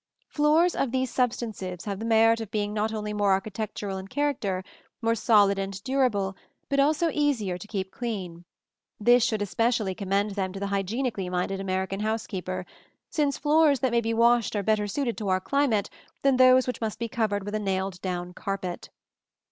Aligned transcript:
Floors 0.29 0.75
of 0.75 0.91
these 0.91 1.11
substances 1.11 1.85
have 1.85 1.99
the 1.99 2.05
merit 2.05 2.41
of 2.41 2.49
being 2.49 2.73
not 2.73 2.91
only 2.91 3.13
more 3.13 3.33
architectural 3.33 3.99
in 3.99 4.07
character, 4.07 4.63
more 4.99 5.13
solid 5.13 5.59
and 5.59 5.83
durable, 5.83 6.35
but 6.69 6.79
also 6.79 7.11
easier 7.13 7.55
to 7.55 7.67
keep 7.67 7.91
clean. 7.91 8.43
This 8.99 9.23
should 9.23 9.43
especially 9.43 9.93
commend 9.93 10.31
them 10.31 10.53
to 10.53 10.59
the 10.59 10.65
hygienically 10.73 11.29
minded 11.29 11.59
American 11.59 11.99
housekeeper, 11.99 12.65
since 13.11 13.37
floors 13.37 13.81
that 13.81 13.91
may 13.91 14.01
be 14.01 14.11
washed 14.15 14.55
are 14.55 14.63
better 14.63 14.87
suited 14.87 15.19
to 15.19 15.27
our 15.29 15.39
climate 15.39 15.87
than 16.23 16.37
those 16.37 16.65
which 16.65 16.81
must 16.81 16.97
be 16.97 17.07
covered 17.07 17.43
with 17.43 17.53
a 17.53 17.59
nailed 17.59 18.01
down 18.01 18.33
carpet. 18.33 18.89